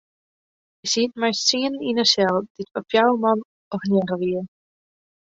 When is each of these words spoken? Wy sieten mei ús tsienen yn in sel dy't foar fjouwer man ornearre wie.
Wy 0.81 0.87
sieten 0.91 1.19
mei 1.21 1.33
ús 1.35 1.41
tsienen 1.47 1.85
yn 1.89 2.01
in 2.03 2.09
sel 2.13 2.35
dy't 2.55 2.71
foar 2.73 2.87
fjouwer 2.89 3.19
man 3.25 3.39
ornearre 3.75 4.15
wie. 4.21 4.41